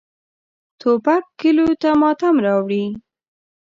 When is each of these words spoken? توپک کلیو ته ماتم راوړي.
توپک 0.79 1.23
کلیو 1.39 1.69
ته 1.81 1.89
ماتم 2.01 2.35
راوړي. 2.45 2.85